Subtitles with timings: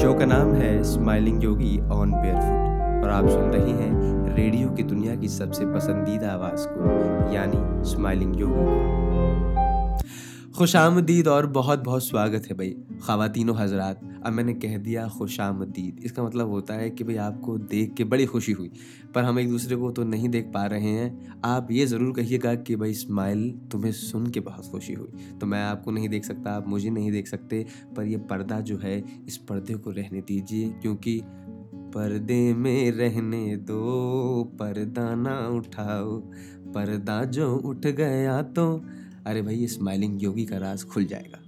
[0.00, 4.82] Show का नाम है स्माइलिंग योगी ऑन बेयरफुट और आप सुन रहे हैं रेडियो की
[4.82, 9.01] दुनिया की सबसे पसंदीदा आवाज़ को, यानी स्माइलिंग योगी को।
[10.56, 15.40] खुश आमदीद और बहुत बहुत स्वागत है भाई। ख़वातीनों हजरात, अब मैंने कह दिया खुश
[15.40, 18.70] आमदीद इसका मतलब होता है कि भाई आपको देख के बड़ी खुशी हुई।
[19.14, 22.54] पर हम एक दूसरे को तो नहीं देख पा रहे हैं। आप ये ज़रूर कहिएगा
[22.54, 26.52] कि भाई स्माइल तुम्हें सुन के बहुत खुशी हुई। तो मैं आपको नहीं देख सकता,
[26.52, 27.66] आप मुझे नहीं देख सकते।
[27.96, 31.20] पर यह पर्दा जो है, इस पर्दे को रहने दीजिए। क्योंकि
[31.94, 36.16] पर्दे में रहने दो, पर्दा ना उठाओ।
[36.74, 38.84] पर्दा जो उठ गया तो
[39.26, 41.38] अरे भाई, ये स्माइलिंग योगी का राज खुल जाएगा।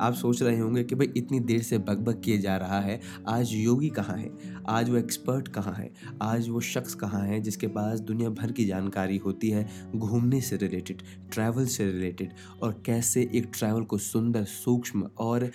[0.00, 3.52] आप सोच रहे होंगे कि भाई, इतनी देर से बकबक किए जा रहा है, आज
[3.52, 4.30] योगी कहाँ है?
[4.68, 5.92] आज वो एक्सपर्ट कहाँ है?
[6.22, 10.56] आज वो शख्स कहाँ है जिसके पास दुनिया भर की जानकारी होती है, घूमने से
[10.56, 12.32] रिलेटेड ट्रैवल से रिलेटेड
[12.62, 15.50] और कैसे एक ट्रैवल को सुंदर, सूक्ष्म और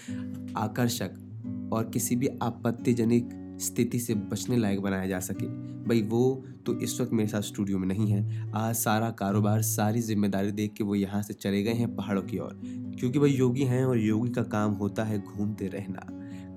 [0.57, 1.11] आकर्षक
[1.73, 5.47] और किसी भी आपत्तिजनक स्थिति से बचने लायक बनाया जा सके।
[5.87, 10.01] भाई वो तो इस वक्त मेरे साथ स्टूडियो में नहीं है। आज सारा कारोबार, सारी
[10.01, 12.59] ज़िम्मेदारी देख के वो यहाँ से चले गए हैं पहाड़ों की ओर।
[12.99, 16.07] क्योंकि भाई योगी हैं और योगी का काम होता है घूमते रहना।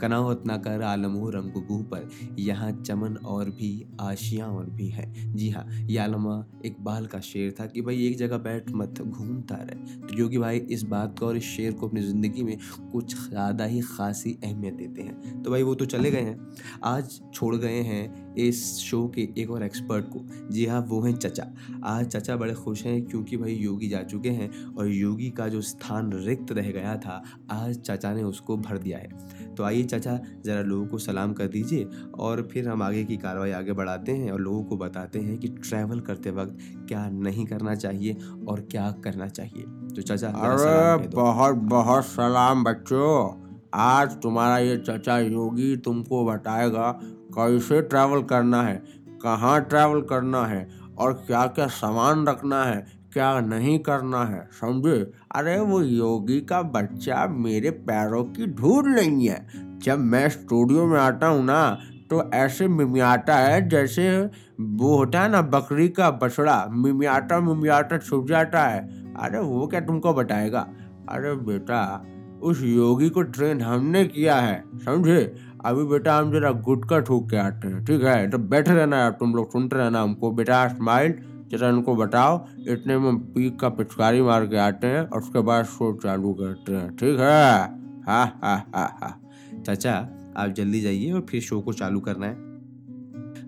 [0.02, 2.08] कनावत ना कर आलमो रंगबू पर।
[2.38, 7.54] यहाँ चमन और भी आशियाँ और भी है। जी हाँ ये आलमा इकबाल का शेर
[7.60, 11.26] था कि भाई एक जगह बैठ मत घूमता रहे। तो योगी भाई इस बात को
[11.26, 12.56] और इस शेर को अपनी ज़िंदगी में
[12.92, 16.50] कुछ ज़्यादा ही खासी अहमियत देते हैं। तो भाई वो तो चले गए हैं।
[16.84, 21.14] आज छोड़ गए हैं इस शो के एक और एक्सपर्ट को। जी हाँ वो हैं
[21.14, 21.46] चचा।
[21.84, 25.60] आज चचा बड़े खुश हैं क्योंकि भाई योगी जा चुके हैं और योगी का जो
[25.62, 30.18] स्थान रिक्त रह गया था, आज चचा ने उसको भर दिया है। तो आइए चाचा
[30.44, 34.32] ज़रा लोगों को सलाम कर दीजिए और फिर हम आगे की कार्रवाई आगे बढ़ाते हैं
[34.32, 38.16] और लोगों को बताते हैं कि ट्रैवल करते वक्त क्या नहीं करना चाहिए
[38.48, 39.62] और क्या करना चाहिए।
[39.94, 43.42] तो चाचा अरे बहुत बहुत सलाम बच्चों।
[43.74, 46.90] आज तुम्हारा ये चाचा योगी तुमको बताएगा
[47.38, 48.76] कैसे ट्रैवल करना है
[49.22, 55.12] कहाँ ट्रैवल करना है और क्या क्या सामान रखना है क्या नहीं करना है, समझे?
[55.34, 59.46] अरे, वो योगी का बच्चा मेरे पैरों की धूल नहीं है।
[59.78, 61.78] जब मैं स्टूडियो में आता हूँ ना
[62.10, 64.30] तो ऐसे मिमियाटा है जैसे
[64.60, 68.80] वो होता है ना, बकरी का बछड़ा, मिमियाटा मिमियाटा छुप जाता है।
[69.14, 70.68] अरे, वो क्या तुमको बताएगा?
[71.08, 72.06] अरे, बेटा,
[72.42, 75.34] उस योगी को ट्रेन हमने किया है, समझे?
[75.64, 78.30] अभी बेटा, हम जरा गुटका ठूक के आते हैं, ठीक है?
[78.30, 81.14] तो बैठे रहना यार, तुम लोग सुनते रहना हमको, बेटा स्माइल
[81.52, 85.64] जरा उनको बताओ इतने में पीक का पिचकारी मार के आते हैं और उसके बाद
[85.64, 87.62] शो चालू करते हैं। ठीक है?
[88.02, 89.20] हा हा हा हा।
[89.66, 92.34] चाचा, आप जल्दी जाइए और फिर शो को चालू करना है।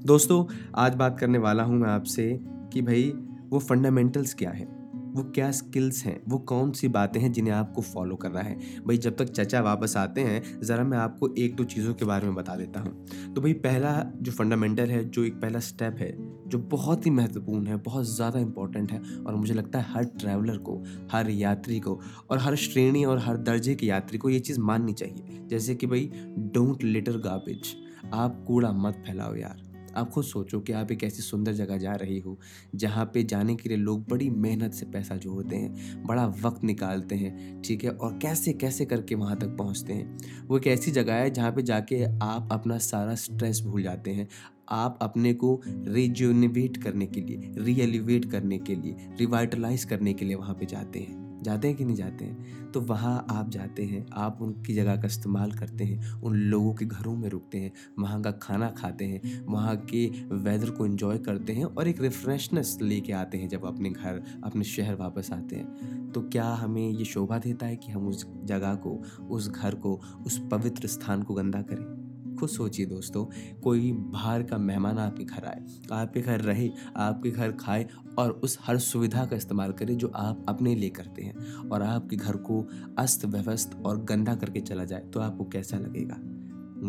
[0.06, 0.44] दोस्तों,
[0.76, 3.14] आज बात करने वाला हूँ मैं आपसे कि भाई,
[3.50, 4.64] वो फंडामेंटल्स क्या है?
[5.12, 6.22] वो क्या स्किल्स हैं?
[6.28, 8.54] वो कौन सी बातें हैं जिन्हें आपको फॉलो करना है?
[8.86, 12.26] भाई, जब तक चचा वापस आते हैं, ज़रा मैं आपको एक दो चीज़ों के बारे
[12.26, 16.33] में बता देता हूँ। तो भाई, पहला जो फंडामेंटल है, जो एक पहला स्टेप है
[16.46, 20.56] जो बहुत ही महत्वपूर्ण है, बहुत ज़्यादा इंपॉर्टेंट है और मुझे लगता है हर ट्रैवलर
[20.58, 20.82] को,
[21.12, 22.00] हर यात्री को
[22.30, 25.86] और हर श्रेणी और हर दर्जे के यात्री को ये चीज़ माननी चाहिए। जैसे कि
[25.86, 27.74] भाई डोंट लिटर गार्बेज
[28.14, 29.62] आप कूड़ा मत फैलाओ यार।
[29.96, 32.38] आप खुद सोचो कि आप एक ऐसी सुंदर जगह जा रही हो,
[32.74, 37.14] जहाँ पे जाने के लिए लोग बड़ी मेहनत से पैसा जोड़ते हैं, बड़ा वक्त निकालते
[37.14, 41.14] हैं, ठीक है, और कैसे कैसे करके वहाँ तक पहुँचते हैं। वो एक ऐसी जगह
[41.14, 44.28] है जहाँ पे जाके आप अपना सारा स्ट्रेस भूल जाते हैं।
[44.68, 50.34] आप अपने को रिज्यूनिवेट करने के लिए रीएलिवेट करने के लिए रिवाइटलाइज करने के लिए
[50.34, 52.70] वहाँ पे जाते हैं। जाते हैं कि नहीं जाते हैं?
[52.72, 56.84] तो वहाँ आप जाते हैं, आप उनकी जगह का इस्तेमाल करते हैं, उन लोगों के
[56.84, 61.52] घरों में रुकते हैं, वहाँ का खाना खाते हैं, वहाँ के वेदर को इन्जॉय करते
[61.52, 65.66] हैं और एक रिफ्रेशनेस लेके आते हैं जब अपने घर, अपने शहर वापस आते हैं।
[66.14, 70.00] तो क्या हमें ये शोभा देता है कि हम उस जगह को, उस घर को,
[70.26, 72.03] उस पवित्र स्थान को गंदा करें?
[72.44, 73.24] खुद सोचिए दोस्तों,
[73.60, 77.86] कोई बाहर का मेहमान आपके घर आए, आपके घर रहे, आपके घर खाए
[78.18, 82.16] और उस हर सुविधा का इस्तेमाल करें जो आप अपने लिए करते हैं और आपके
[82.16, 82.68] घर को
[82.98, 86.16] अस्त व्यवस्थ और गंदा करके चला जाए तो आपको कैसा लगेगा?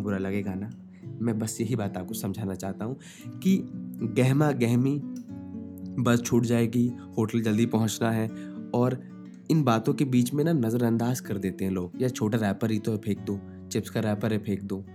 [0.02, 0.70] बुरा लगेगा ना?
[1.22, 3.00] मैं बस यही बात आपको समझाना चाहता हूँ
[3.40, 3.58] कि
[4.18, 5.02] गहमा गहमी
[6.04, 6.88] बस छूट जाएगी,
[7.18, 8.28] होटल जल्दी पहुँचना है
[8.76, 9.04] और
[9.52, 12.80] इन बातों के बीच में ना नज़रअंदाज कर देते हैं लोग। या छोटा रैपर ही
[12.80, 14.86] तो फेंक दो चिप्स का रैपर है फेंक दो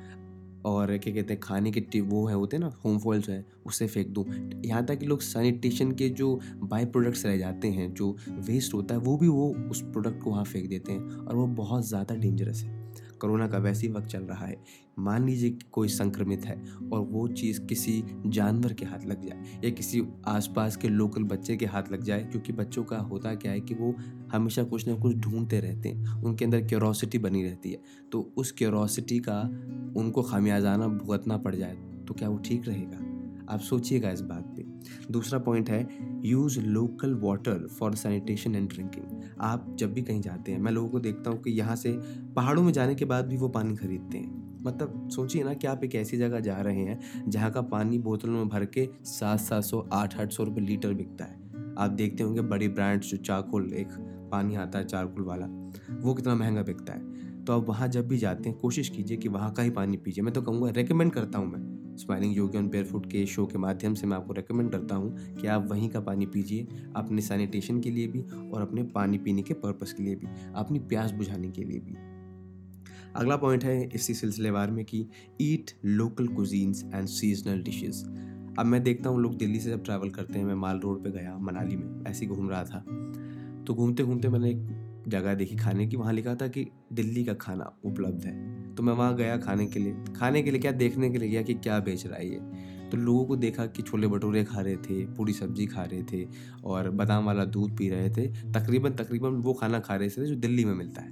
[0.65, 3.87] और क्या कहते हैं, खाने के वो है, होते हैं ना होम फॉल्स है उससे
[3.87, 4.25] फेंक दूँ।
[4.65, 8.95] यहाँ तक कि लोग सैनिटेशन के जो बाई प्रोडक्ट्स रह जाते हैं, जो वेस्ट होता
[8.95, 12.15] है, वो भी वो उस प्रोडक्ट को वहाँ फेंक देते हैं और वो बहुत ज़्यादा
[12.15, 12.79] डेंजरस है।
[13.21, 14.57] कोरोना का वैसे ही वक्त चल रहा है।
[14.99, 16.55] मान लीजिए कि कोई संक्रमित है
[16.93, 21.57] और वो चीज़ किसी जानवर के हाथ लग जाए या किसी आसपास के लोकल बच्चे
[21.57, 23.95] के हाथ लग जाए, क्योंकि बच्चों का होता क्या है कि वो
[24.33, 27.83] हमेशा कुछ ना कुछ ढूंढते रहते हैं। उनके अंदर क्यूरोसिटी बनी रहती है।
[28.13, 29.41] तो उस क्यूरोसिटी का
[29.97, 31.77] उनको खामियाजाना भुगतना पड़ जाए
[32.09, 33.07] तो क्या वो ठीक रहेगा?
[33.51, 34.65] आप सोचिएगा इस बात पे।
[35.13, 35.87] दूसरा पॉइंट है
[36.25, 40.89] use local water for sanitation and drinking आप जब भी कहीं जाते हैं, मैं लोगों
[40.89, 41.93] को देखता हूँ कि यहाँ से
[42.37, 45.85] पहाड़ों में जाने के बाद भी वो पानी खरीदते हैं। मतलब सोचिए ना कि आप
[45.85, 46.99] एक ऐसी जगह जा रहे हैं,
[47.29, 50.95] जहाँ का पानी बोतलों में भर के सात सात सौ, आठ आठ सौ रुपये लीटर
[50.95, 51.39] बिकता है।
[51.79, 53.89] आप देखते होंगे बड़ी ब्रांड्स, जो चारकोल एक
[54.31, 55.47] पानी आता है चारकोल वाला,
[56.01, 59.29] वो कितना महँगा बिकता है। तो आप वहाँ जब भी जाते हैं, कोशिश कीजिए कि
[59.29, 62.69] वहाँ का ही पानी पीजिए। मैं तो कहूँगा रेकमेंड करता हूँ मैं। Smiling Yogi on
[62.69, 65.89] bare food के शो के माध्यम से मैं आपको रेकमेंड करता हूँ कि आप वहीं
[65.89, 70.03] का पानी पीजिए, अपने सैनिटेशन के लिए भी और अपने पानी पीने के पर्पज़ के
[70.03, 71.97] लिए भी, अपनी प्यास बुझाने के लिए भी।
[73.17, 75.07] अगला पॉइंट है इसी सिलसिलेवार में कि
[75.41, 78.05] eat local cuisines and seasonal dishes
[78.59, 81.11] अब मैं देखता हूँ, लोग दिल्ली से जब ट्रैवल करते हैं, मैं माल रोड पे
[81.11, 82.85] गया, मनाली में, ऐसे घूम रहा था।
[83.67, 87.35] तो घूमते घूमते मैंने एक जगह देखी खाने की, वहाँ लिखा था कि दिल्ली का
[87.35, 91.11] खाना उपलब्ध है। तो मैं वहाँ गया खाने के लिए। खाने के लिए क्या, देखने
[91.11, 92.41] के लिए गया कि क्या बेच रहा है ये।
[92.91, 96.29] तो लोगों को देखा कि छोले भटूरे खा रहे थे, पूरी सब्ज़ी खा रहे थे
[96.65, 100.35] और बादाम वाला दूध पी रहे थे। तकरीबन तकरीबन वो खाना खा रहे थे जो
[100.35, 101.11] दिल्ली में मिलता है।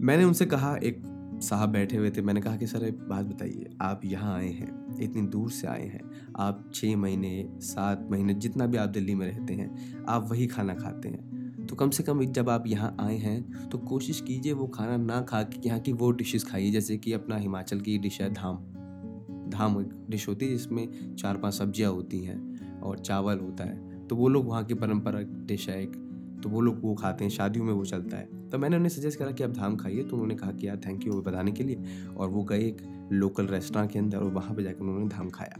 [0.00, 3.70] मैंने उनसे कहा, एक साहब बैठे हुए थे। मैंने कहा कि, सर, एक बात बताइए,
[3.80, 6.00] आप यहाँ आए हैं, इतनी दूर से आए हैं,
[6.38, 10.74] आप छः महीने, सात महीने, जितना भी आप दिल्ली में रहते हैं, आप वही खाना
[10.74, 14.66] खाते हैं। तो कम से कम जब आप यहाँ आए हैं तो कोशिश कीजिए वो
[14.66, 18.20] खाना ना खा के यहाँ की वो डिशेस खाइए, जैसे कि अपना हिमाचल की डिश
[18.20, 18.56] है, धाम।
[19.50, 24.06] धाम एक डिश होती है, जिसमें चार पाँच सब्ज़ियाँ होती हैं और चावल होता है।
[24.06, 25.92] तो वो लोग वहाँ की परंपरा डिश है, एक
[26.42, 29.18] तो वो लोग वो खाते हैं, शादियों में वो चलता है। तो मैंने उन्हें सजेस्ट
[29.18, 31.84] करा कि आप धाम खाइए। तो उन्होंने कहा कि यार थैंक यू बताने के लिए।
[32.16, 35.56] और वो गए एक लोकल रेस्टोरेंट के अंदर और वहाँ पर जाकर उन्होंने धाम खाया।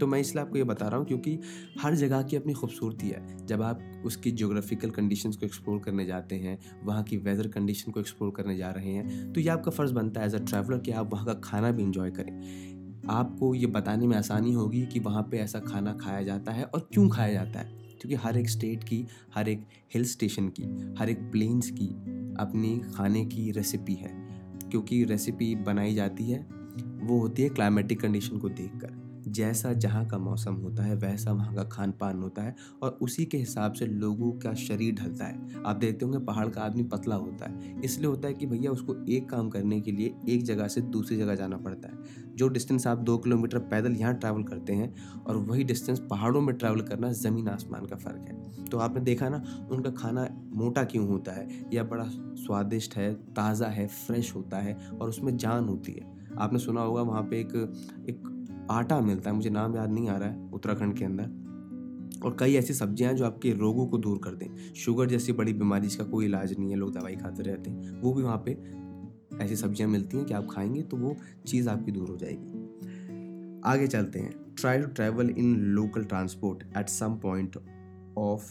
[0.00, 1.38] तो मैं इसलिए आपको ये बता रहा हूँ क्योंकि
[1.80, 6.36] हर जगह की अपनी खूबसूरती है। जब आप उसकी जोग्राफिकल कंडीशंस को एक्सप्लोर करने जाते
[6.36, 9.94] हैं, वहाँ की वेदर कंडीशन को एक्सप्लोर करने जा रहे हैं तो ये आपका फ़र्ज़
[9.94, 13.66] बनता है एज अ ट्रैवलर कि आप वहाँ का खाना भी इंजॉय करें। आपको ये
[13.66, 17.32] बताने में आसानी होगी कि वहाँ पे ऐसा खाना खाया जाता है और क्यों खाया
[17.32, 21.70] जाता है। क्योंकि हर एक स्टेट की, हर एक हिल स्टेशन की, हर एक प्लेन्स
[21.70, 21.88] की
[22.40, 24.28] अपनी खाने की रेसिपी है।
[24.70, 26.46] क्योंकि रेसिपी बनाई जाती है,
[26.82, 31.54] वो होती है क्लाइमेटिक कंडीशन को देखकर। जैसा जहाँ का मौसम होता है, वैसा वहाँ
[31.54, 35.62] का खान पान होता है और उसी के हिसाब से लोगों का शरीर ढलता है।
[35.66, 38.96] आप देखते होंगे पहाड़ का आदमी पतला होता है, इसलिए होता है कि भैया उसको
[39.06, 42.86] एक काम करने के लिए एक जगह से दूसरी जगह जाना पड़ता है। जो डिस्टेंस
[42.86, 47.12] आप दो किलोमीटर पैदल यहाँ ट्रैवल करते हैं और वही डिस्टेंस पहाड़ों में ट्रैवल करना
[47.12, 51.48] ज़मीन आसमान का फ़र्क है। तो आपने देखा ना, उनका खाना मोटा क्यों होता है?
[51.72, 56.58] या बड़ा स्वादिष्ट है, ताज़ा है, फ्रेश होता है और उसमें जान होती है। आपने
[56.58, 57.54] सुना होगा वहाँ पे एक
[58.08, 58.22] एक
[58.70, 62.54] आटा मिलता है, मुझे नाम याद नहीं आ रहा है उत्तराखंड के अंदर। और कई
[62.54, 66.04] ऐसी सब्ज़ियाँ हैं जो आपके रोगों को दूर कर दें। शुगर जैसी बड़ी बीमारी जिसका
[66.04, 68.58] कोई इलाज नहीं है, लोग दवाई खाते रहते हैं, वो भी वहाँ पे
[69.44, 71.16] ऐसी सब्ज़ियाँ मिलती हैं कि आप खाएँगे तो वो
[71.46, 76.88] चीज़ आपकी दूर हो जाएगी। आगे चलते हैं। Try to travel in local transport at
[76.88, 77.56] some point
[78.18, 78.44] of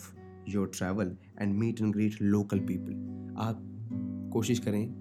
[0.49, 3.61] your travel and meet and greet local people आप
[4.33, 5.00] कोशिश करें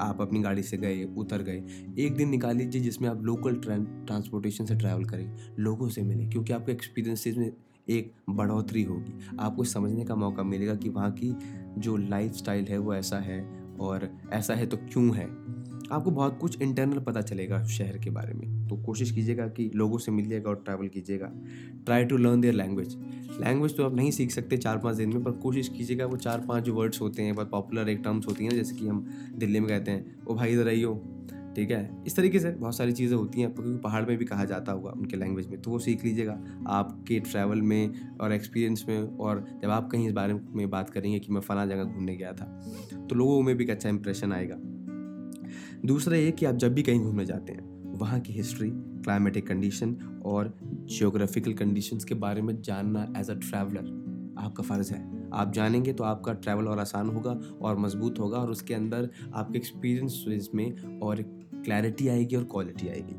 [0.00, 1.64] आप अपनी गाड़ी से गए, उतर गए,
[1.98, 6.30] एक दिन निकाल लीजिए जिसमें आप लोकल ट्रेन ट्रांसपोर्टेशन से ट्रैवल करें, लोगों से मिलें,
[6.30, 7.52] क्योंकि आपके एक्सपीरियंसेस में
[7.88, 11.36] एक बढ़ोतरी होगी। आपको समझने का मौका मिलेगा कि वहाँ की
[11.80, 15.26] जो लाइफ है वो ऐसा है और ऐसा है तो क्यों है?
[15.92, 19.98] आपको बहुत कुछ इंटरनल पता चलेगा शहर के बारे में। तो कोशिश कीजिएगा कि लोगों
[19.98, 21.30] से मिलिएगा और ट्रैवल कीजिएगा।
[21.84, 22.96] Try to learn their language
[23.40, 26.44] language तो आप नहीं सीख सकते चार पाँच दिन में, पर कोशिश कीजिएगा वो चार
[26.48, 29.68] पाँच वर्ड्स होते हैं, बहुत पॉपुलर एक टर्म्स होती हैं, जैसे कि हम दिल्ली में
[29.68, 30.94] कहते हैं, ओ भाई इधर आइयो।
[31.56, 32.02] ठीक है?
[32.06, 34.90] इस तरीके से बहुत सारी चीज़ें होती हैं, क्योंकि पहाड़ में भी कहा जाता होगा
[34.90, 39.70] उनके लैंग्वेज में। तो वो सीख लीजिएगा। आपके ट्रैवल में और एक्सपीरियंस में और जब
[39.70, 42.44] आप कहीं इस बारे में बात करेंगे कि मैं फ़ला जगह घूमने गया था
[43.00, 44.56] तो लोगों में भी एक अच्छा इंप्रेशन आएगा।
[45.84, 49.96] दूसरा ये कि आप जब भी कहीं घूमने जाते हैं, वहाँ की हिस्ट्री क्लाइमेटिक कंडीशन
[50.26, 55.92] और जियोग्राफिकल कंडीशंस के बारे में जानना एज अ ट्रैवलर आपका फ़र्ज़ है। आप जानेंगे
[55.92, 57.30] तो आपका ट्रैवल और आसान होगा
[57.62, 61.22] और मज़बूत होगा और उसके अंदर आपके एक्सपीरियंस में और
[61.54, 63.16] क्लैरिटी आएगी और क्वालिटी आएगी।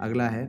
[0.00, 0.46] अगला है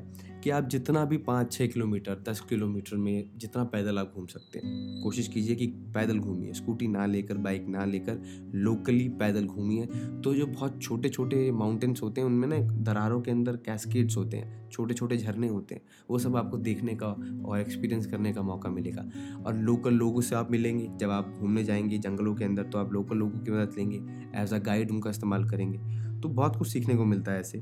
[0.47, 4.59] कि आप जितना भी पाँच छः किलोमीटर, दस किलोमीटर में जितना पैदल आप घूम सकते
[4.59, 8.21] हैं। कोशिश कीजिए कि पैदल घूमिए, स्कूटी ना लेकर, बाइक ना लेकर,
[8.55, 9.85] लोकली पैदल घूमिए।
[10.23, 14.37] तो जो बहुत छोटे छोटे माउंटेन्स होते हैं, उनमें ना दरारों के अंदर कैस्केड्स होते
[14.37, 17.07] हैं छोटे छोटे झरने होते हैं, वो सब आपको देखने का
[17.45, 19.09] और एक्सपीरियंस करने का मौका मिलेगा।
[19.45, 22.93] और लोकल लोगों से आप मिलेंगे, जब आप घूमने जाएँगे जंगलों के अंदर तो आप
[22.93, 23.97] लोकल लोगों की मदद लेंगे
[24.41, 25.79] एज अ गाइड उनका इस्तेमाल करेंगे।
[26.21, 27.57] तो बहुत कुछ सीखने को मिलता है ऐसे।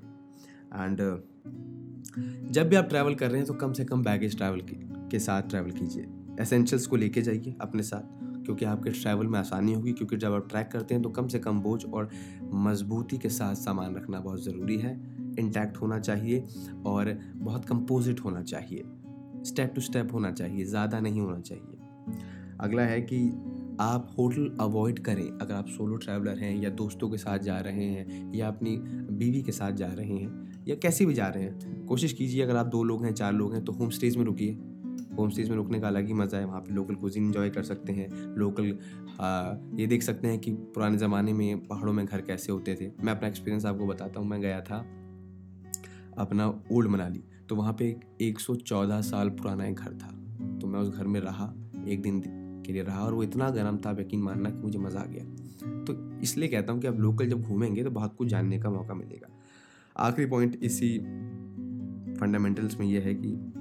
[0.75, 1.21] एंड
[2.07, 4.61] जब भी आप ट्रैवल कर रहे हैं तो कम से कम बैगेज ट्रैवल
[5.11, 6.05] के साथ ट्रैवल कीजिए।
[6.41, 8.01] एसेंशियल्स को लेके जाइए अपने साथ,
[8.45, 11.39] क्योंकि आपके ट्रैवल में आसानी होगी, क्योंकि जब आप ट्रैक करते हैं तो कम से
[11.39, 12.09] कम बोझ और
[12.65, 14.93] मजबूती के साथ सामान रखना बहुत ज़रूरी है।
[15.39, 16.45] इंटैक्ट होना चाहिए
[16.85, 18.83] और बहुत कंपोजिट होना चाहिए।
[19.45, 21.77] स्टेप टू स्टेप होना चाहिए, ज़्यादा नहीं होना चाहिए।
[22.59, 23.27] अगला है कि
[23.81, 27.85] आप होटल अवॉइड करें। अगर आप सोलो ट्रैवलर हैं या दोस्तों के साथ जा रहे
[27.85, 28.75] हैं या अपनी
[29.11, 32.55] बीवी के साथ जा रहे हैं या कैसे भी जा रहे हैं। कोशिश कीजिए, अगर
[32.55, 34.57] आप दो लोग हैं, चार लोग हैं तो होम स्टेज में रुकिए।
[35.17, 37.63] होम स्टेज में रुकने का अलग ही मज़ा है। वहाँ पे लोकल कुजिन इंजॉय कर
[37.63, 38.07] सकते हैं।
[38.37, 38.65] लोकल
[39.79, 43.13] ये देख सकते हैं कि पुराने ज़माने में पहाड़ों में घर कैसे होते थे। मैं
[43.13, 44.77] अपना एक्सपीरियंस आपको बताता हूँ। मैं गया था
[46.17, 50.11] अपना ओल्ड मनाली। तो वहाँ पे एक सौ चौदह साल पुराना एक घर था।
[50.61, 51.53] तो मैं उस घर में रहा,
[51.87, 52.21] एक दिन
[52.65, 55.23] के लिए रहा और वो इतना गर्म था यकीन मानना कि मुझे मज़ा आ गया।
[55.85, 58.93] तो इसलिए कहता हूँ कि आप लोकल जब घूमेंगे तो बहुत कुछ जानने का मौका
[58.93, 59.27] मिलेगा।
[59.97, 60.97] आखिरी पॉइंट इसी
[62.19, 63.51] फंडामेंटल्स में यह है कि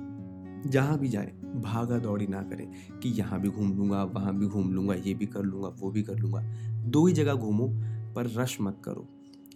[0.68, 4.72] जहाँ भी जाए, भागा दौड़ी ना करें कि यहाँ भी घूम लूँगा, वहाँ भी घूम
[4.72, 6.40] लूँगा, ये भी कर लूँगा, वो भी कर लूँगा।
[6.84, 7.68] दो ही जगह घूमो,
[8.14, 9.08] पर रश मत करो,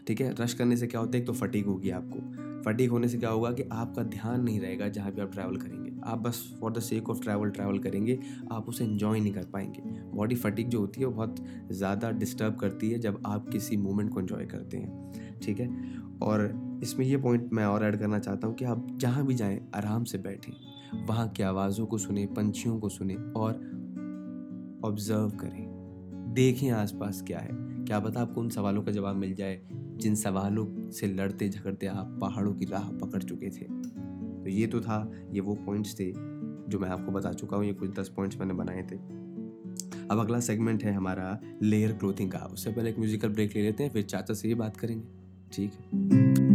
[0.06, 0.34] ठीक है?
[0.40, 1.20] रश करने से क्या होता है?
[1.20, 4.88] एक तो फटीक होगी आपको। फटीक होने से क्या होगा कि आपका ध्यान नहीं रहेगा
[4.88, 8.18] जहाँ भी आप ट्रैवल करेंगे। आप बस for the sake of travel travel करेंगे,
[8.52, 9.82] आप उसे इन्जॉय नहीं कर पाएँगे।
[10.16, 14.10] बॉडी फटीक जो होती है, वो बहुत ज़्यादा डिस्टर्ब करती है जब आप किसी मोमेंट
[14.10, 15.68] को इन्जॉय करते हैं, ठीक है?
[16.22, 19.68] और इसमें ये पॉइंट मैं और ऐड करना चाहता हूँ कि आप जहाँ भी जाएँ,
[19.74, 20.52] आराम से बैठें।
[21.06, 23.54] वहाँ की आवाज़ों को सुने, पंछियों को सुने और
[24.84, 25.66] ऑब्ज़र्व करें।
[26.34, 27.50] देखें आसपास क्या है।
[27.84, 32.18] क्या पता आपको उन सवालों का जवाब मिल जाए, जिन सवालों से लड़ते झगड़ते आप
[32.20, 33.64] पहाड़ों की राह पकड़ चुके थे।
[34.42, 36.12] तो ये तो था, ये वो पॉइंट्स थे
[36.68, 38.96] जो मैं आपको बता चुका हूँ, ये कुछ दस पॉइंट्स मैंने बनाए थे।
[40.10, 43.84] अब अगला सेगमेंट है हमारा लेयर क्लोथिंग का। उससे पहले एक म्यूजिकल ब्रेक ले लेते
[43.84, 45.06] हैं, फिर चाचा से ही बात करेंगे।
[45.52, 46.47] ठीक है।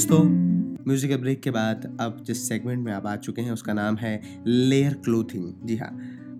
[0.00, 0.18] दोस्तों
[0.86, 4.20] म्यूज़िक ब्रेक के बाद अब जिस सेगमेंट में आप आ चुके हैं, उसका नाम है
[4.46, 5.90] लेयर क्लोथिंग जी हाँ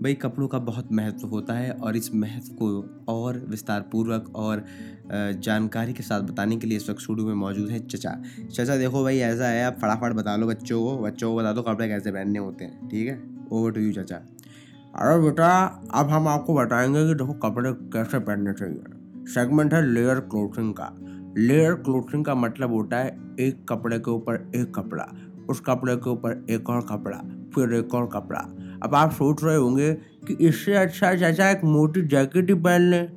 [0.02, 2.68] भाई कपड़ों का बहुत महत्व होता है और इस महत्व को
[3.08, 4.64] और विस्तार पूर्वक और
[5.12, 8.16] जानकारी के साथ बताने के लिए इस वक्त स्टूडियो में मौजूद है चचा।
[8.52, 11.62] चचा, देखो भाई, ऐसा है, आप फटाफट बता लो बच्चों को बच्चों को बता दो
[11.62, 13.20] कपड़े कैसे पहनने होते हैं, ठीक है?
[13.52, 15.50] ओवर टू यू चचा। अरे बेटा,
[15.94, 20.92] अब हम आपको बताएँगे कि देखो कपड़े कैसे पहनने चाहिए। सेगमेंट है लेयर क्लोथिंग का।
[21.40, 23.08] लेयर क्लोथिंग का मतलब होता है
[23.40, 25.08] एक कपड़े के ऊपर एक कपड़ा,
[25.50, 27.16] उस कपड़े के ऊपर एक और कपड़ा,
[27.54, 28.40] फिर एक और कपड़ा।
[28.82, 33.08] अब आप सोच रहे होंगे कि इससे अच्छा चाचा एक मोटी जैकेट ही पहन लें।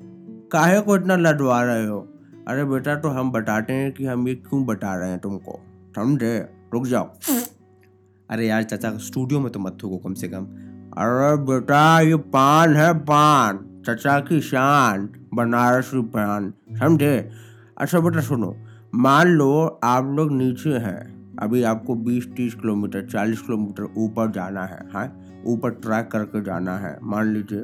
[0.51, 2.09] काहे को इतना लदवा रहे हो?
[2.47, 5.59] अरे बेटा तो हम बताते हैं कि हम ये क्यों बता रहे हैं तुमको।
[5.95, 6.39] समझे?
[6.73, 7.09] रुक जाओ।
[8.29, 10.43] अरे यार, चाचा स्टूडियो में तो मत थोको कम से कम।
[10.97, 17.31] अरे बेटा, ये पान है पान। चचा की शान, बनारसी पान। समझे?
[17.83, 18.55] अच्छा बेटा सुनो
[18.95, 24.79] मान लो आप लोग नीचे हैं अभी आपको 20-30 किलोमीटर 40 किलोमीटर ऊपर जाना है
[24.93, 25.43] हाँ?
[25.45, 27.63] ऊपर ट्रैक करके जाना है मान लीजिए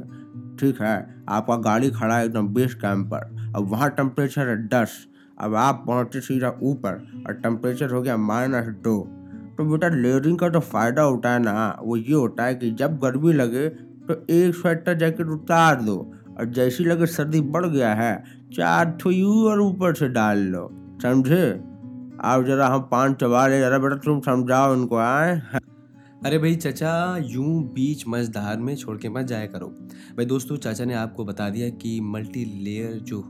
[0.60, 1.24] ठीक है?
[1.30, 5.08] आपका गाड़ी खड़ा है एकदम बेस कैंप पर अब वहाँ टेम्परेचर है दस
[5.40, 9.00] अब आप पहुँचे सीधा ऊपर और टेम्परेचर हो गया माइनस दो।
[9.58, 12.72] तो बेटा लेयरिंग का जो तो फ़ायदा होता है ना वो ये होता है कि
[12.72, 13.70] जब गर्मी लगे
[14.10, 19.12] तो एक स्वेटर जैकेट उतार दो और जैसी लगे सर्दी बढ़ गया है चार ठो
[19.12, 20.70] यू और ऊपर से डाल लो,
[21.02, 21.52] समझे?
[22.22, 25.42] आप जरा हम पान चबा ले, जरा बेटा तुम समझाओ उनको, आए?
[26.26, 29.68] अरे भाई चाचा, यूँ बीच मझधार में छोड़ के मत जाया करो।
[30.18, 33.22] भाई दोस्तों, चाचा ने आपको बता दिया कि मल्टी लेयर जो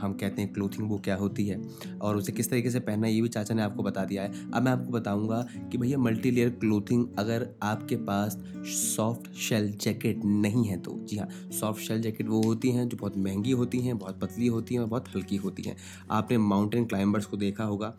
[0.00, 1.60] हम कहते हैं क्लोथिंग वो क्या होती है
[2.00, 4.62] और उसे किस तरीके से पहनना ये भी चाचा ने आपको बता दिया है। अब
[4.62, 10.64] मैं आपको बताऊँगा कि भैया मल्टी लेयर क्लोथिंग अगर आपके पास सॉफ्ट शेल जैकेट नहीं
[10.64, 13.98] है तो जी हाँ सॉफ्ट शेल जैकेट वो होती हैं जो बहुत महँगी होती हैं,
[13.98, 15.76] बहुत पतली होती हैं और बहुत हल्की होती हैं।
[16.10, 17.94] आपने माउंटेन क्लाइंबर्स को देखा होगा।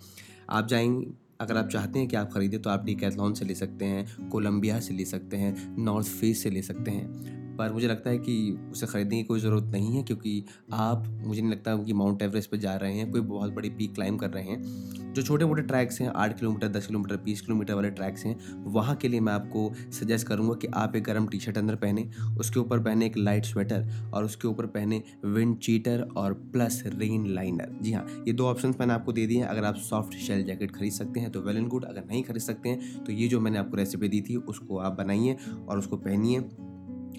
[0.49, 1.07] आप जाएँगे
[1.41, 4.79] अगर आप चाहते हैं कि आप ख़रीदें तो आप कैथलॉन से ले सकते हैं कोलंबिया
[4.79, 8.57] से ले सकते हैं नॉर्थ फेस से ले सकते हैं। पर मुझे लगता है कि
[8.71, 12.51] उसे ख़रीदने की कोई ज़रूरत नहीं है, क्योंकि आप, मुझे नहीं लगता कि माउंट एवरेस्ट
[12.51, 15.61] पर जा रहे हैं, कोई बहुत बड़ी पीक क्लाइंब कर रहे हैं। जो छोटे मोटे
[15.61, 18.35] ट्रैक्स हैं, आठ किलोमीटर, दस किलोमीटर, बीस किलोमीटर वाले ट्रैक्स हैं,
[18.65, 22.09] वहाँ के लिए मैं आपको सजेस्ट करूँगा कि आप एक गर्म टी शर्ट अंदर पहने,
[22.39, 27.25] उसके ऊपर पहने एक लाइट स्वेटर और उसके ऊपर पहने विंड चीटर और प्लस रेन
[27.27, 30.43] लाइनर जी हाँ ये दो ऑप्शन मैंने आपको दे दिए हैं। अगर आप सॉफ्ट शेल
[30.43, 33.27] जैकेट खरीद सकते हैं तो वेल एंड गुड अगर नहीं खरीद सकते हैं तो ये
[33.27, 35.37] जो मैंने आपको रेसिपी दी थी, उसको आप बनाइए
[35.69, 36.39] और उसको पहनिए।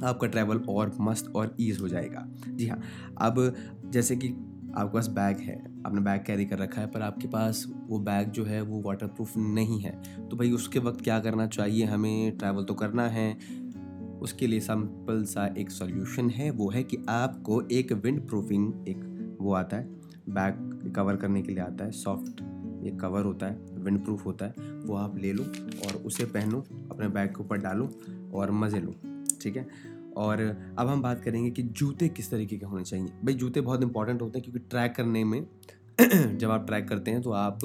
[0.04, 2.80] आपका ट्रैवल और मस्त और ईज हो जाएगा। जी हाँ
[3.20, 3.54] अब
[3.86, 4.28] जैसे कि
[4.76, 8.30] आपके पास बैग है, आपने बैग कैरी कर रखा है, पर आपके पास वो बैग
[8.30, 9.92] जो है, वो वाटर प्रूफ नहीं है।
[10.28, 11.84] तो भाई उसके वक्त क्या करना चाहिए?
[11.84, 13.32] हमें ट्रैवल तो करना है।
[14.22, 19.36] उसके लिए सिंपल सा एक सॉल्यूशन है, वो है कि आपको एक विंड प्रूफिंग एक
[19.40, 19.88] वो आता है
[20.28, 22.40] बैग कवर करने के लिए आता है सॉफ्ट
[22.86, 25.42] एक कवर होता है विंड प्रूफ होता है, वो आप ले लो
[25.86, 27.90] और उसे पहनो, अपने बैग के ऊपर डालो
[28.34, 28.94] और मज़े लो,
[29.42, 29.66] ठीक है?
[30.16, 30.40] और
[30.78, 34.22] अब हम बात करेंगे कि जूते किस तरीके के होने चाहिए। भाई, जूते बहुत इंपॉर्टेंट
[34.22, 35.46] होते हैं क्योंकि ट्रैक करने में,
[36.38, 37.64] जब आप ट्रैक करते हैं तो आप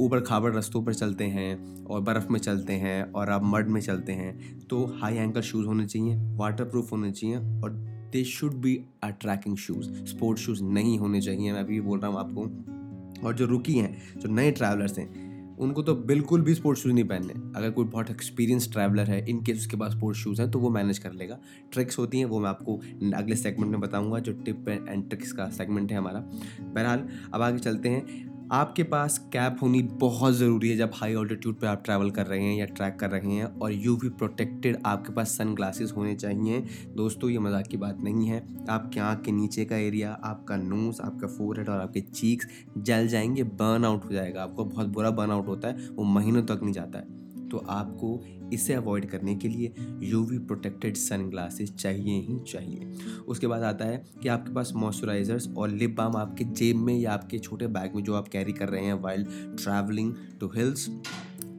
[0.00, 3.80] ऊपर खाबड़ रस्तों पर चलते हैं और बर्फ़ में चलते हैं और आप मड में
[3.80, 7.70] चलते हैं तो हाई एंकल शूज़ होने चाहिए वाटर प्रूफ होने चाहिए और
[8.12, 12.10] they should be a trekking shoes sports shoes नहीं होने चाहिए। मैं अभी बोल रहा
[12.10, 16.82] हूँ आपको, और जो रुकी हैं, जो नए ट्रैवलर्स हैं उनको तो बिल्कुल भी स्पोर्ट्स
[16.82, 20.42] शूज़ नहीं पहनने। अगर कोई बहुत एक्सपीरियंस ट्रैवलर है इन केस उसके पास स्पोर्ट्स शूज़
[20.42, 21.38] हैं तो वो मैनेज कर लेगा।
[21.72, 22.76] ट्रिक्स होती हैं, वो मैं आपको
[23.16, 26.20] अगले सेगमेंट में बताऊँगा, जो टिप एंड ट्रिक्स का सेगमेंट है हमारा।
[26.64, 31.54] बहरहाल, अब आगे चलते हैं। आपके पास कैप होनी बहुत ज़रूरी है जब हाई ऑल्टीट्यूड
[31.54, 34.76] पर आप ट्रैवल कर रहे हैं या ट्रैक कर रहे हैं और यू वी प्रोटेक्टेड
[34.86, 36.60] आपके पास सन ग्लासेस होने चाहिए।
[36.96, 41.02] दोस्तों, ये मज़ाक की बात नहीं है। आपके आँख के नीचे का एरिया आपका नोज़
[41.02, 42.46] आपका फोरहेड और आपके चीक्स
[42.78, 46.42] जल जाएँगे बर्न आउट हो जाएगा। आपको बहुत बुरा बर्न आउट होता है, वो महीनों
[46.42, 48.20] तक नहीं जाता है। तो आपको
[48.54, 51.30] इसे अवॉइड करने के लिए यूवी प्रोटेक्टेड सन
[51.78, 52.94] चाहिए ही चाहिए।
[53.28, 57.12] उसके बाद आता है कि आपके पास मॉइस्चराइजर्स और लिप बाम आपके जेब में या
[57.12, 60.90] आपके छोटे बैग में जो आप कैरी कर रहे हैं wild travelling to hills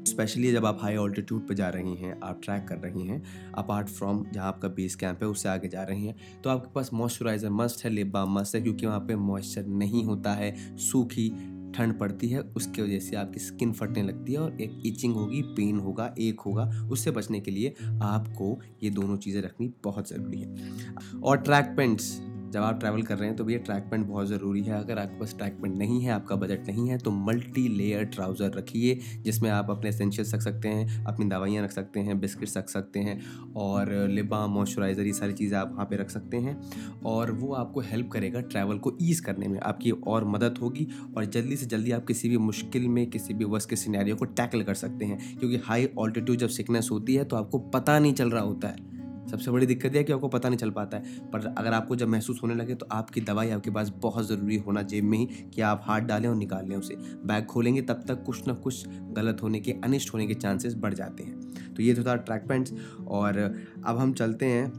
[0.08, 3.22] specially जब आप हाई ऑल्टीट्यूड पर जा रहे हैं, आप ट्रैक कर रहे हैं
[3.58, 6.90] अपार्ट फ्रॉम जहाँ आपका बेस कैंप है, उससे आगे जा रहे हैं तो आपके पास
[6.94, 11.30] मॉइस्चराइज़र मस्ट है लिप बाम मस्ट है, क्योंकि वहाँ पे मॉइस्चर नहीं होता है, सूखी
[11.76, 15.42] ठंड पड़ती है, उसके वजह से आपकी स्किन फटने लगती है और एक इचिंग होगी
[15.56, 20.42] पेन होगा एक होगा, उससे बचने के लिए आपको ये दोनों चीज़ें रखनी बहुत ज़रूरी
[20.42, 24.28] है। और ट्रैक पेंट्स जब आप ट्रैवल कर रहे हैं तो भैया ट्रैक पैंट बहुत
[24.28, 27.68] ज़रूरी है। अगर आपके पास ट्रैक पैंट नहीं है, आपका बजट नहीं है तो मल्टी
[27.70, 32.20] लेयर ट्राउज़र रखिए, जिसमें आप अपने एसेंशियल्स रख सकते हैं, अपनी दवाइयाँ रख सकते हैं
[32.20, 33.20] बिस्किट्स रख सकते हैं,
[33.56, 36.58] और लिबा मॉइस्चराइज़र ये सारी चीज़ें आप वहाँ पर रख सकते हैं,
[37.06, 41.26] और वो आपको हेल्प करेगा ट्रैवल को ईज़ करने में। आपकी और मदद होगी, और
[41.28, 44.64] जल्दी से जल्दी आप किसी भी मुश्किल में, किसी भी वर्ष के सिनेरियो को टैकल
[44.64, 48.30] कर सकते हैं, क्योंकि हाई ऑल्टीट्यूड जब सिकनेस होती है तो आपको पता नहीं चल
[48.30, 48.95] रहा होता है।
[49.36, 51.96] सबसे बड़ी दिक्कत यह है कि आपको पता नहीं चल पाता है। पर अगर आपको
[51.96, 55.26] जब महसूस होने लगे तो आपकी दवाई आपके पास बहुत ज़रूरी होना जेब में ही
[55.26, 56.96] कि आप हाथ डालें और निकाल लें उसे।
[57.26, 60.94] बैग खोलेंगे तब तक कुछ ना कुछ गलत होने के, अनिष्ट होने के चांसेस बढ़
[60.94, 62.74] जाते हैं। तो ये तो था ट्रैक पैंट्स
[63.08, 63.38] और
[63.86, 64.72] अब हम चलते हैं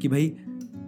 [0.00, 0.34] कि भाई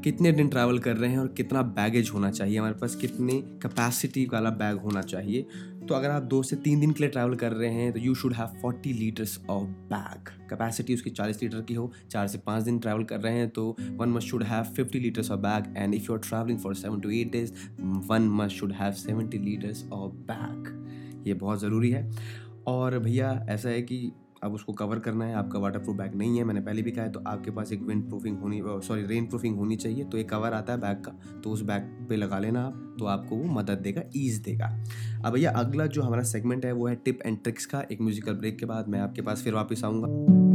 [0.05, 4.25] कितने दिन ट्रैवल कर रहे हैं और कितना बैगेज होना चाहिए। हमारे पास कितनी कैपेसिटी
[4.33, 5.47] वाला बैग होना चाहिए।
[5.93, 8.15] तो अगर आप दो से तीन दिन के लिए ट्रैवल कर रहे हैं तो you
[8.15, 12.63] should have forty litres of bag capacity उसकी चालीस लीटर की हो, चार से पाँच
[12.63, 15.95] दिन ट्रैवल कर रहे हैं तो one must should have fifty litres of bag and
[15.95, 19.85] if you are travelling for seven to eight days one must should have seventy litres
[19.93, 22.11] of bag ये बहुत ज़रूरी है।
[22.67, 24.13] और भैया, ऐसा है कि
[24.45, 27.05] अब उसको कवर करना है, आपका वाटर प्रूफ बैग नहीं है, मैंने पहले भी कहा
[27.05, 30.29] है तो आपके पास एक विंड प्रूफिंग होनी सॉरी रेन प्रूफिंग होनी चाहिए तो एक
[30.31, 33.53] कवर आता है बैग का तो उस बैग पे लगा लेना आप तो आपको वो
[33.53, 34.67] मदद देगा ईज देगा।
[35.25, 38.35] अब भैया, अगला जो हमारा सेगमेंट है, वो है टिप एंड ट्रिक्स का, एक म्यूजिकल
[38.35, 40.52] ब्रेक के बाद मैं आपके पास फिर वापस आऊँगा।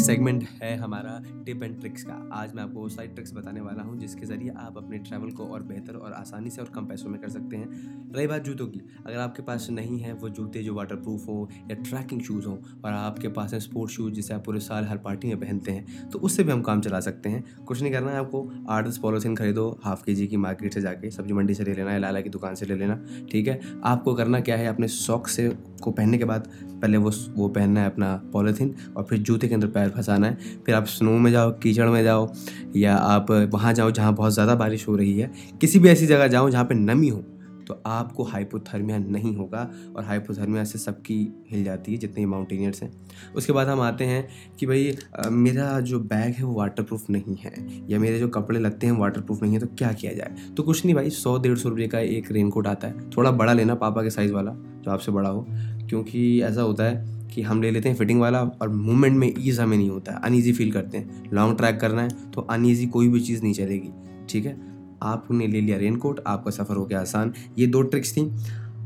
[0.00, 3.82] सेगमेंट है हमारा टिप एंड ट्रिक्स का। आज मैं आपको वो सारी ट्रिक्स बताने वाला
[3.82, 7.10] हूँ, जिसके ज़रिए आप अपने ट्रैवल को और बेहतर और आसानी से और कम पैसों
[7.10, 10.62] में कर सकते हैं। रही बात जूतों की, अगर आपके पास नहीं है वो जूते
[10.62, 12.52] जो वाटर प्रूफ हो या ट्रैकिंग शूज़ हो
[12.84, 16.08] और आपके पास है स्पोर्ट्स शूज़ जिसे आप पूरे साल हर पार्टी में पहनते हैं
[16.10, 18.98] तो उससे भी हम काम चला सकते हैं। कुछ नहीं करना है आपको आठ दस
[18.98, 21.98] पॉलोथिन खरीदो हाफ़ के जी की मार्केट से जाके सब्ज़ी मंडी से ले लेना, या
[21.98, 23.60] लाला की दुकान से ले लेना, ठीक है?
[23.84, 25.48] आपको करना क्या है, अपने शौक से
[25.82, 26.48] को पहनने के बाद
[26.82, 30.36] पहले वो वो पहनना है अपना पॉलीथीन और फिर जूते के अंदर पैर फंसाना है,
[30.66, 32.32] फिर आप स्नो में जाओ कीचड़ में जाओ,
[32.76, 36.28] या आप वहाँ जाओ जहाँ बहुत ज़्यादा बारिश हो रही है, किसी भी ऐसी जगह
[36.28, 37.24] जाओ जहाँ पर नमी हो
[37.66, 39.58] तो आपको हाइपोथर्मिया नहीं होगा
[39.96, 41.16] और हाइपोथर्मिया से सबकी
[41.50, 42.90] हिल जाती है, जितने माउंटेनियर्स हैं।
[43.34, 44.26] उसके बाद हम आते हैं
[44.58, 44.96] कि भाई
[45.28, 47.52] मेरा जो बैग है वो वाटर प्रूफ नहीं है,
[47.90, 50.34] या मेरे जो कपड़े लगते हैं वाटर प्रूफ नहीं है तो क्या किया जाए?
[50.56, 53.52] तो कुछ नहीं भाई, सौ डेढ़ सौ रुपये का एक रेनकोट आता है। थोड़ा बड़ा
[53.52, 55.46] लेना पापा के साइज़ वाला, जो आपसे बड़ा हो,
[55.88, 59.60] क्योंकि ऐसा होता है कि हम ले लेते हैं फिटिंग वाला और मूवमेंट में ईज़
[59.60, 63.08] हमें नहीं होता है अनईजी फील करते हैं। लॉन्ग ट्रैक करना है तो अनईजी कोई
[63.08, 63.90] भी चीज़ नहीं चलेगी,
[64.28, 64.56] ठीक है?
[65.02, 68.30] आपने ले लिया रेनकोट आपका सफ़र हो गया आसान। ये दो ट्रिक्स थी।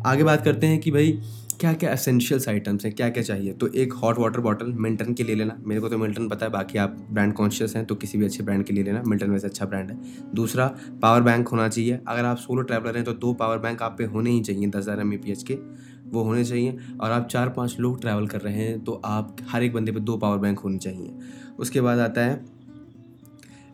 [0.06, 1.18] आगे बात करते हैं कि भाई
[1.60, 3.52] क्या क्या एसेंशियल्स आइटम्स हैं क्या क्या चाहिए?
[3.52, 6.52] तो एक हॉट वाटर बॉटल मिल्टन के ले लेना। मेरे को तो मिल्टन पता है,
[6.52, 9.46] बाकी आप ब्रांड कॉन्शियस हैं तो किसी भी अच्छे ब्रांड के लिए लेना। मिल्टन वैसे
[9.46, 9.98] अच्छा ब्रांड है।
[10.34, 10.66] दूसरा
[11.02, 14.04] पावर बैंक होना चाहिए। अगर आप सोलो ट्रैवलर हैं तो दो पावर बैंक आप पे
[14.04, 15.58] होने ही चाहिए, दस हज़ार एम के।
[16.06, 19.62] वो होने चाहिए। और आप चार पाँच लोग ट्रैवल कर रहे हैं तो आप हर
[19.62, 21.14] एक बंदे पे दो पावर बैंक होनी चाहिए।
[21.58, 22.44] उसके बाद आता है,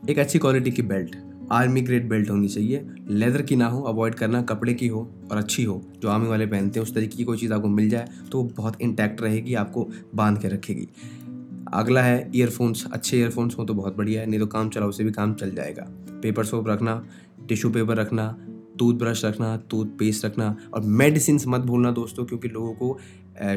[0.09, 1.16] एक अच्छी क्वालिटी की बेल्ट
[1.53, 5.37] आर्मी ग्रेड बेल्ट होनी चाहिए। लेदर की ना हो अवॉइड करना, कपड़े की हो और
[5.37, 8.09] अच्छी हो, जो आर्मी वाले पहनते हैं, उस तरीके की कोई चीज़ आपको मिल जाए
[8.33, 10.88] तो वो बहुत इंटैक्ट रहेगी, आपको बाँध के रखेगी।
[11.73, 15.05] अगला है ईयरफोन्स अच्छे ईयरफोन्स हो तो बहुत बढ़िया है, नहीं तो काम चलाओ से
[15.05, 15.87] भी काम चल जाएगा।
[16.23, 17.03] पेपर सोप रखना
[17.49, 18.37] टिश्यू पेपर रखना
[18.81, 22.99] टूथब्रश रखना टूथपेस्ट रखना और मेडिसिन मत भूलना दोस्तों, क्योंकि लोगों को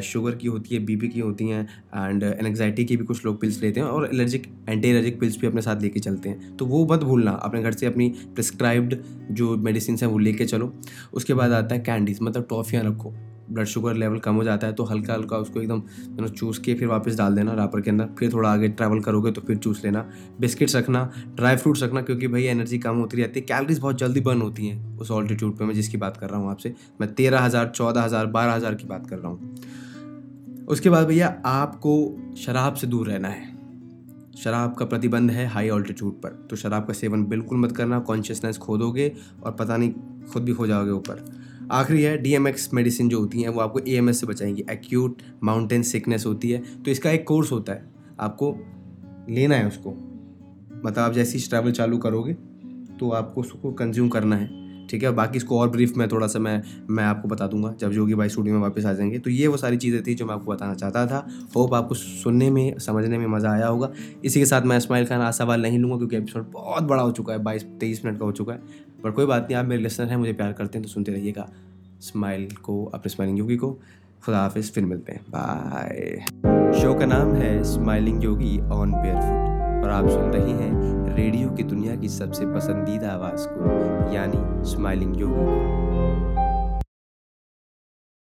[0.02, 1.62] शुगर की होती है बीपी की होती हैं
[1.96, 5.46] एंड एनजाइटी की भी कुछ लोग पिल्स लेते हैं और एलर्जिक एंटी एलर्जिक पिल्स भी
[5.46, 8.96] अपने साथ लेके चलते हैं। तो वो मत भूलना, अपने घर से अपनी प्रिस्क्राइब्ड
[9.32, 10.72] जो मेडिसिन हैं वो लेके चलो।
[11.12, 13.14] उसके बाद आता है कैंडीज मतलब टॉफ़ियाँ रखो।
[13.50, 15.82] ब्लड शुगर लेवल कम हो जाता है तो हल्का हल्का उसको एकदम
[16.20, 19.30] यू चूस के फिर वापस डाल देना रापर के अंदर। फिर थोड़ा आगे ट्रैवल करोगे
[19.32, 20.04] तो फिर चूस लेना।
[20.40, 24.20] बिस्किट्स रखना ड्राई फ्रूट्स रखना, क्योंकि भाई एनर्जी कम होती रहती है। कैलरीज बहुत जल्दी
[24.20, 27.40] बर्न होती हैं उस ऑल्टीट्यूड पर मैं जिसकी बात कर रहा हूँ आपसे। मैं तेरह
[27.40, 29.54] हज़ार, चौदह हज़ार, बारह हज़ार की बात कर रहा हूँ।
[30.68, 33.52] उसके बाद भैया, आपको शराब से दूर रहना है।
[34.34, 38.58] शराब का प्रतिबंध है हाई ऑल्टीट्यूड पर। तो शराब का सेवन बिल्कुल मत करना कॉन्शियसनेस
[38.58, 39.12] खो दोगे
[39.44, 39.92] और पता नहीं,
[40.24, 41.24] खुद भी खो जाओगे ऊपर।
[41.70, 46.26] आखिरी है डीएमएक्स मेडिसिन जो होती हैं, वो आपको ए से बचाएँगी। एक्यूट माउंटेन सिकनेस
[46.26, 47.84] होती है। तो इसका एक कोर्स होता है।
[48.20, 48.56] आपको
[49.30, 49.90] लेना है उसको।
[50.84, 52.32] मतलब आप जैसे ही ट्रैवल चालू करोगे
[52.98, 55.10] तो आपको उसको कंज्यूम करना है। ठीक है?
[55.10, 58.28] बाकी इसको और ब्रीफ में थोड़ा सा मैं मैं आपको बता दूँगा। जब जोगी भाई
[58.28, 60.74] स्टूडियो में वापस आ जाएँगे। तो ये वो सारी चीज़ें थी जो मैं आपको बताना
[60.74, 63.90] चाहता था। होप आपको सुनने में, समझने में मज़ा आया होगा।
[64.24, 67.10] इसी के साथ मैं इसमाइल खान आज सवाल नहीं लूँगा, क्योंकि एपिसोड बहुत बड़ा हो
[67.10, 68.60] चुका है। बाईस, तेईस मिनट का हो चुका है।
[69.04, 71.48] पर कोई बात नहीं, आप मेरे लिसनर हैं, मुझे प्यार करते हैं तो सुनते रहिएगा
[72.00, 73.70] स्माइल को, अपने स्माइलिंग योगी को।
[74.24, 76.24] खुदा हाफिज, फिर मिलते हैं। बाय
[76.80, 81.50] शो का नाम है smiling Yogi on barefoot और आप सुन रहे हैं रेडियो
[81.50, 85.93] की दुनिया की सबसे पसंदीदा आवाज़ को, यानी स्माइलिंग योगी को।